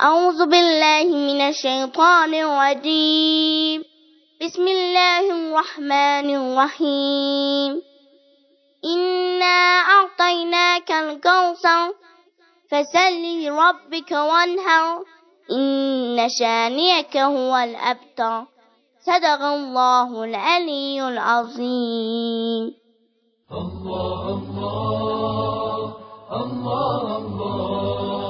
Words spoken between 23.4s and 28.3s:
الله الله الله الله.